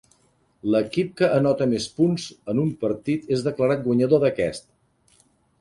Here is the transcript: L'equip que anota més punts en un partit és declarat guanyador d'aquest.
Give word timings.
L'equip 0.75 1.11
que 1.19 1.29
anota 1.33 1.67
més 1.75 1.85
punts 1.99 2.25
en 2.55 2.63
un 2.65 2.73
partit 2.87 3.31
és 3.37 3.47
declarat 3.49 3.85
guanyador 3.87 4.25
d'aquest. 4.25 4.71